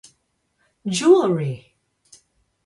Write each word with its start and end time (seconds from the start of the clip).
Jewelry! 0.87 1.77